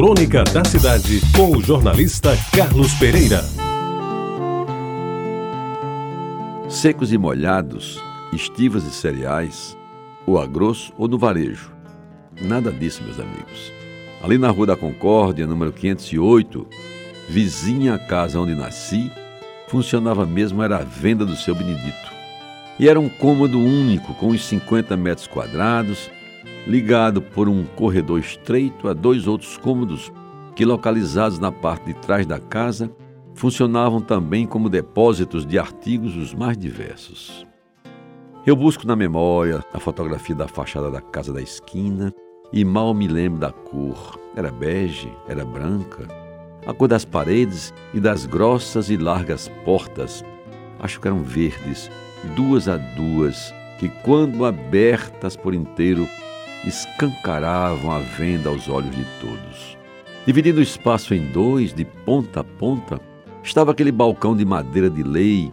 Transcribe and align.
Crônica 0.00 0.42
da 0.44 0.64
Cidade, 0.64 1.20
com 1.36 1.58
o 1.58 1.62
jornalista 1.62 2.30
Carlos 2.56 2.94
Pereira. 2.94 3.44
Secos 6.70 7.12
e 7.12 7.18
molhados, 7.18 8.02
estivas 8.32 8.84
e 8.86 8.92
cereais, 8.92 9.76
ou 10.26 10.40
a 10.40 10.46
grosso 10.46 10.90
ou 10.96 11.06
no 11.06 11.18
varejo. 11.18 11.70
Nada 12.40 12.72
disso, 12.72 13.02
meus 13.02 13.20
amigos. 13.20 13.70
Ali 14.22 14.38
na 14.38 14.48
Rua 14.48 14.68
da 14.68 14.74
Concórdia, 14.74 15.46
número 15.46 15.70
508, 15.70 16.66
vizinha 17.28 17.96
à 17.96 17.98
casa 17.98 18.40
onde 18.40 18.54
nasci, 18.54 19.12
funcionava 19.68 20.24
mesmo 20.24 20.62
era 20.62 20.78
a 20.78 20.82
venda 20.82 21.26
do 21.26 21.36
seu 21.36 21.54
Benedito. 21.54 22.10
E 22.78 22.88
era 22.88 22.98
um 22.98 23.10
cômodo 23.10 23.60
único, 23.60 24.14
com 24.14 24.28
uns 24.28 24.46
50 24.46 24.96
metros 24.96 25.26
quadrados, 25.26 26.10
ligado 26.66 27.22
por 27.22 27.48
um 27.48 27.64
corredor 27.64 28.18
estreito 28.18 28.88
a 28.88 28.92
dois 28.92 29.26
outros 29.26 29.56
cômodos 29.56 30.12
que, 30.54 30.64
localizados 30.64 31.38
na 31.38 31.50
parte 31.50 31.86
de 31.86 31.94
trás 31.94 32.26
da 32.26 32.38
casa, 32.38 32.90
funcionavam 33.34 34.00
também 34.00 34.46
como 34.46 34.68
depósitos 34.68 35.46
de 35.46 35.58
artigos 35.58 36.16
os 36.16 36.34
mais 36.34 36.58
diversos. 36.58 37.46
Eu 38.46 38.56
busco 38.56 38.86
na 38.86 38.96
memória 38.96 39.64
a 39.72 39.78
fotografia 39.78 40.34
da 40.34 40.48
fachada 40.48 40.90
da 40.90 41.00
casa 41.00 41.32
da 41.32 41.40
esquina 41.40 42.12
e 42.52 42.64
mal 42.64 42.92
me 42.94 43.06
lembro 43.06 43.40
da 43.40 43.52
cor. 43.52 44.18
Era 44.34 44.50
bege, 44.50 45.12
era 45.28 45.44
branca. 45.44 46.08
A 46.66 46.74
cor 46.74 46.88
das 46.88 47.04
paredes 47.04 47.72
e 47.94 48.00
das 48.00 48.26
grossas 48.26 48.90
e 48.90 48.96
largas 48.96 49.48
portas, 49.64 50.24
acho 50.78 51.00
que 51.00 51.08
eram 51.08 51.22
verdes, 51.22 51.90
duas 52.36 52.68
a 52.68 52.76
duas, 52.76 53.54
que, 53.78 53.88
quando 54.02 54.44
abertas 54.44 55.36
por 55.36 55.54
inteiro, 55.54 56.06
escancaravam 56.64 57.90
a 57.90 57.98
venda 57.98 58.48
aos 58.48 58.68
olhos 58.68 58.94
de 58.94 59.04
todos. 59.20 59.78
Dividindo 60.26 60.60
o 60.60 60.62
espaço 60.62 61.14
em 61.14 61.26
dois, 61.32 61.72
de 61.72 61.84
ponta 61.84 62.40
a 62.40 62.44
ponta, 62.44 63.00
estava 63.42 63.70
aquele 63.70 63.90
balcão 63.90 64.36
de 64.36 64.44
madeira 64.44 64.90
de 64.90 65.02
lei 65.02 65.52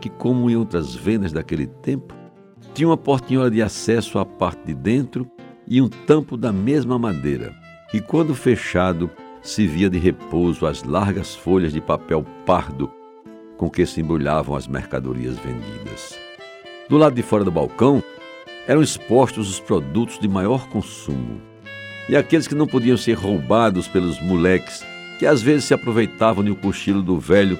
que, 0.00 0.08
como 0.08 0.48
em 0.48 0.56
outras 0.56 0.94
vendas 0.94 1.32
daquele 1.32 1.66
tempo, 1.66 2.14
tinha 2.74 2.88
uma 2.88 2.96
portinhola 2.96 3.50
de 3.50 3.62
acesso 3.62 4.18
à 4.18 4.24
parte 4.24 4.66
de 4.66 4.74
dentro 4.74 5.30
e 5.66 5.80
um 5.80 5.88
tampo 5.88 6.36
da 6.36 6.52
mesma 6.52 6.98
madeira, 6.98 7.54
e 7.92 8.00
quando 8.00 8.34
fechado 8.34 9.10
se 9.42 9.66
via 9.66 9.88
de 9.88 9.98
repouso 9.98 10.66
as 10.66 10.82
largas 10.82 11.34
folhas 11.34 11.72
de 11.72 11.80
papel 11.80 12.24
pardo 12.44 12.90
com 13.56 13.70
que 13.70 13.86
se 13.86 14.00
embrulhavam 14.00 14.54
as 14.54 14.66
mercadorias 14.66 15.36
vendidas. 15.38 16.18
Do 16.88 16.98
lado 16.98 17.14
de 17.14 17.22
fora 17.22 17.44
do 17.44 17.50
balcão 17.50 18.02
eram 18.66 18.82
expostos 18.82 19.48
os 19.48 19.60
produtos 19.60 20.18
de 20.18 20.28
maior 20.28 20.68
consumo. 20.68 21.40
E 22.08 22.16
aqueles 22.16 22.46
que 22.46 22.54
não 22.54 22.66
podiam 22.66 22.96
ser 22.96 23.14
roubados 23.14 23.88
pelos 23.88 24.20
moleques, 24.20 24.84
que 25.18 25.26
às 25.26 25.42
vezes 25.42 25.64
se 25.64 25.74
aproveitavam 25.74 26.44
do 26.44 26.54
cochilo 26.54 27.02
do 27.02 27.18
velho 27.18 27.58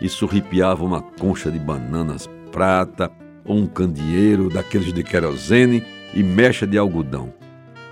e 0.00 0.08
surripiavam 0.08 0.86
uma 0.86 1.02
concha 1.02 1.50
de 1.50 1.58
bananas 1.58 2.28
prata 2.52 3.10
ou 3.44 3.56
um 3.56 3.66
candeeiro 3.66 4.48
daqueles 4.48 4.92
de 4.92 5.02
querosene 5.02 5.82
e 6.14 6.22
mecha 6.22 6.66
de 6.66 6.78
algodão, 6.78 7.32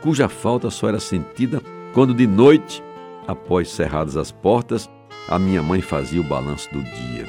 cuja 0.00 0.28
falta 0.28 0.70
só 0.70 0.88
era 0.88 1.00
sentida 1.00 1.60
quando 1.92 2.14
de 2.14 2.26
noite, 2.26 2.82
após 3.26 3.70
cerradas 3.70 4.16
as 4.16 4.30
portas, 4.30 4.88
a 5.28 5.38
minha 5.38 5.62
mãe 5.62 5.80
fazia 5.80 6.20
o 6.20 6.24
balanço 6.24 6.68
do 6.72 6.82
dia. 6.82 7.26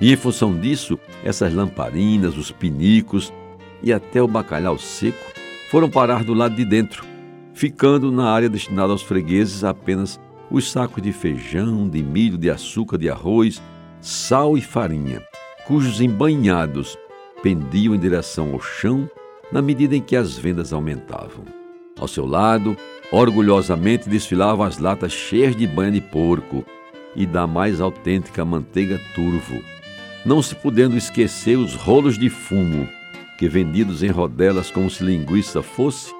E 0.00 0.12
em 0.12 0.16
função 0.16 0.58
disso, 0.58 0.98
essas 1.24 1.54
lamparinas, 1.54 2.36
os 2.36 2.50
pinicos 2.50 3.32
e 3.82 3.92
até 3.92 4.22
o 4.22 4.28
bacalhau 4.28 4.78
seco 4.78 5.32
foram 5.70 5.88
parar 5.88 6.24
do 6.24 6.34
lado 6.34 6.54
de 6.56 6.64
dentro, 6.64 7.04
ficando 7.54 8.10
na 8.10 8.30
área 8.30 8.48
destinada 8.48 8.92
aos 8.92 9.02
fregueses 9.02 9.62
apenas 9.62 10.20
os 10.50 10.70
sacos 10.70 11.02
de 11.02 11.12
feijão, 11.12 11.88
de 11.88 12.02
milho, 12.02 12.36
de 12.36 12.50
açúcar, 12.50 12.98
de 12.98 13.08
arroz, 13.08 13.62
sal 14.00 14.58
e 14.58 14.60
farinha, 14.60 15.22
cujos 15.66 16.00
embanhados 16.00 16.98
pendiam 17.42 17.94
em 17.94 17.98
direção 17.98 18.52
ao 18.52 18.60
chão 18.60 19.08
na 19.52 19.62
medida 19.62 19.96
em 19.96 20.02
que 20.02 20.16
as 20.16 20.36
vendas 20.36 20.72
aumentavam. 20.72 21.44
Ao 21.98 22.08
seu 22.08 22.26
lado, 22.26 22.76
orgulhosamente 23.12 24.08
desfilavam 24.08 24.64
as 24.64 24.78
latas 24.78 25.12
cheias 25.12 25.54
de 25.54 25.66
banha 25.66 25.92
de 25.92 26.00
porco 26.00 26.64
e 27.14 27.26
da 27.26 27.46
mais 27.46 27.80
autêntica 27.80 28.44
manteiga 28.44 29.00
turvo, 29.14 29.62
não 30.24 30.42
se 30.42 30.54
podendo 30.54 30.96
esquecer 30.96 31.56
os 31.56 31.74
rolos 31.74 32.18
de 32.18 32.28
fumo 32.28 32.88
que, 33.40 33.48
vendidos 33.48 34.02
em 34.02 34.10
rodelas 34.10 34.70
como 34.70 34.90
se 34.90 35.02
linguiça 35.02 35.62
fosse, 35.62 36.12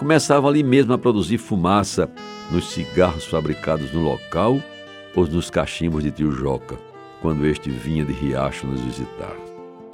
começavam 0.00 0.50
ali 0.50 0.64
mesmo 0.64 0.92
a 0.92 0.98
produzir 0.98 1.38
fumaça 1.38 2.10
nos 2.50 2.72
cigarros 2.72 3.24
fabricados 3.24 3.92
no 3.92 4.02
local 4.02 4.60
ou 5.14 5.28
nos 5.28 5.48
cachimbos 5.48 6.02
de 6.02 6.10
tio 6.10 6.32
Joca, 6.32 6.76
quando 7.22 7.46
este 7.46 7.70
vinha 7.70 8.04
de 8.04 8.12
Riacho 8.12 8.66
nos 8.66 8.80
visitar. 8.80 9.36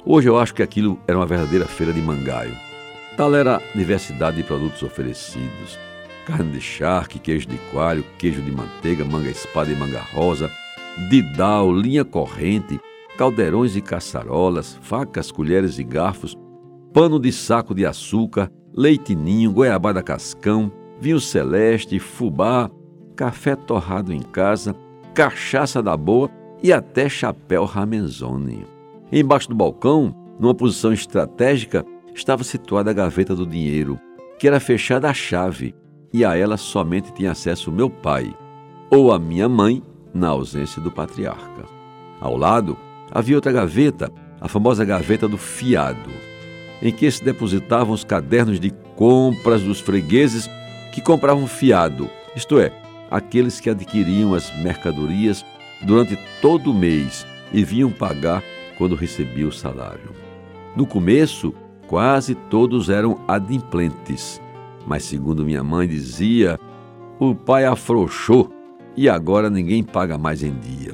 Hoje 0.03 0.27
eu 0.27 0.39
acho 0.39 0.55
que 0.55 0.63
aquilo 0.63 0.99
era 1.07 1.15
uma 1.15 1.27
verdadeira 1.27 1.67
feira 1.67 1.93
de 1.93 2.01
mangaio. 2.01 2.57
Tal 3.15 3.35
era 3.35 3.57
a 3.57 3.77
diversidade 3.77 4.37
de 4.37 4.43
produtos 4.43 4.81
oferecidos: 4.81 5.77
carne 6.25 6.53
de 6.53 6.59
charque, 6.59 7.19
queijo 7.19 7.47
de 7.47 7.57
coalho, 7.71 8.03
queijo 8.17 8.41
de 8.41 8.51
manteiga, 8.51 9.05
manga 9.05 9.29
espada 9.29 9.71
e 9.71 9.75
manga 9.75 10.01
rosa, 10.11 10.49
didal, 11.07 11.71
linha 11.71 12.03
corrente, 12.03 12.79
caldeirões 13.15 13.75
e 13.75 13.81
caçarolas, 13.81 14.75
facas, 14.81 15.31
colheres 15.31 15.77
e 15.77 15.83
garfos, 15.83 16.35
pano 16.93 17.19
de 17.19 17.31
saco 17.31 17.73
de 17.73 17.85
açúcar, 17.85 18.51
leitinho, 18.71 19.51
goiabada 19.51 20.03
cascão, 20.03 20.71
vinho 21.01 21.19
celeste, 21.19 21.97
fubá, 21.97 22.69
café 23.15 23.55
torrado 23.55 24.13
em 24.13 24.21
casa, 24.21 24.75
cachaça 25.13 25.81
da 25.81 25.97
boa 25.97 26.29
e 26.61 26.71
até 26.71 27.09
chapéu 27.09 27.65
ramenzone. 27.65 28.65
Embaixo 29.11 29.49
do 29.49 29.55
balcão, 29.55 30.15
numa 30.39 30.53
posição 30.53 30.93
estratégica, 30.93 31.83
estava 32.13 32.43
situada 32.43 32.91
a 32.91 32.93
gaveta 32.93 33.35
do 33.35 33.45
dinheiro, 33.45 33.99
que 34.37 34.47
era 34.47 34.59
fechada 34.59 35.09
à 35.09 35.13
chave, 35.13 35.73
e 36.13 36.23
a 36.23 36.37
ela 36.37 36.57
somente 36.57 37.11
tinha 37.11 37.31
acesso 37.31 37.71
meu 37.71 37.89
pai, 37.89 38.35
ou 38.91 39.11
a 39.11 39.17
minha 39.17 39.49
mãe, 39.49 39.81
na 40.13 40.27
ausência 40.27 40.79
do 40.79 40.91
patriarca. 40.91 41.65
Ao 42.21 42.37
lado, 42.37 42.77
havia 43.11 43.35
outra 43.35 43.51
gaveta, 43.51 44.11
a 44.39 44.47
famosa 44.47 44.85
gaveta 44.85 45.27
do 45.27 45.37
fiado 45.37 46.22
em 46.83 46.91
que 46.91 47.09
se 47.09 47.23
depositavam 47.23 47.93
os 47.93 48.03
cadernos 48.03 48.59
de 48.59 48.69
compras 48.97 49.63
dos 49.63 49.79
fregueses 49.79 50.49
que 50.91 50.99
compravam 50.99 51.47
fiado, 51.47 52.09
isto 52.35 52.59
é, 52.59 52.73
aqueles 53.09 53.61
que 53.61 53.69
adquiriam 53.69 54.35
as 54.35 54.53
mercadorias 54.61 55.45
durante 55.81 56.19
todo 56.41 56.71
o 56.71 56.73
mês 56.73 57.25
e 57.53 57.63
vinham 57.63 57.89
pagar 57.89 58.43
quando 58.77 58.95
recebiam 58.95 59.47
o 59.47 59.51
salário. 59.51 60.11
No 60.75 60.85
começo, 60.85 61.53
quase 61.87 62.35
todos 62.35 62.89
eram 62.89 63.17
adimplentes, 63.29 64.41
mas 64.85 65.05
segundo 65.05 65.45
minha 65.45 65.63
mãe 65.63 65.87
dizia, 65.87 66.59
o 67.17 67.33
pai 67.33 67.65
afrouxou 67.65 68.51
e 68.97 69.07
agora 69.07 69.49
ninguém 69.49 69.83
paga 69.83 70.17
mais 70.17 70.43
em 70.43 70.53
dia. 70.53 70.93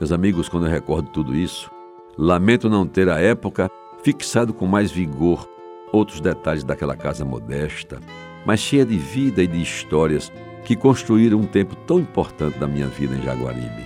Meus 0.00 0.10
amigos, 0.10 0.48
quando 0.48 0.66
eu 0.66 0.72
recordo 0.72 1.08
tudo 1.10 1.36
isso, 1.36 1.70
lamento 2.18 2.68
não 2.68 2.84
ter 2.84 3.08
a 3.08 3.20
época 3.20 3.70
fixado 4.04 4.52
com 4.52 4.66
mais 4.66 4.92
vigor 4.92 5.48
outros 5.90 6.20
detalhes 6.20 6.62
daquela 6.62 6.94
casa 6.94 7.24
modesta, 7.24 7.98
mas 8.44 8.60
cheia 8.60 8.84
de 8.84 8.98
vida 8.98 9.42
e 9.42 9.46
de 9.46 9.62
histórias 9.62 10.30
que 10.62 10.76
construíram 10.76 11.40
um 11.40 11.46
tempo 11.46 11.74
tão 11.74 11.98
importante 11.98 12.58
da 12.58 12.66
minha 12.66 12.86
vida 12.86 13.14
em 13.14 13.22
Jaguaribe. 13.22 13.82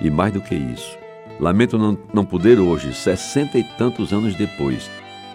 E 0.00 0.08
mais 0.10 0.32
do 0.32 0.40
que 0.40 0.54
isso, 0.54 0.96
lamento 1.40 1.76
não, 1.76 1.98
não 2.14 2.24
poder 2.24 2.60
hoje, 2.60 2.94
sessenta 2.94 3.58
e 3.58 3.64
tantos 3.76 4.12
anos 4.12 4.36
depois, 4.36 4.88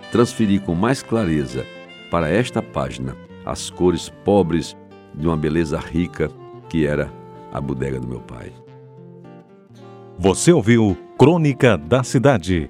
transferir 0.10 0.62
com 0.62 0.74
mais 0.74 1.04
clareza 1.04 1.66
para 2.10 2.30
esta 2.30 2.62
página 2.62 3.18
as 3.46 3.70
cores 3.70 4.08
pobres 4.24 4.78
de 5.14 5.28
uma 5.28 5.36
beleza 5.36 5.78
rica 5.78 6.30
que 6.70 6.88
era 6.88 7.12
a 7.52 7.60
bodega 7.60 8.00
do 8.00 8.08
meu 8.08 8.22
pai. 8.22 8.54
Você 10.18 10.54
ouviu 10.54 10.98
Crônica 11.18 11.78
da 11.78 12.04
Cidade 12.04 12.70